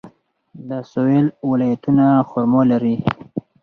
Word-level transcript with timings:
د 0.69 0.71
سویل 0.91 1.27
ولایتونه 1.49 2.05
خرما 2.29 2.61
لري. 2.71 2.97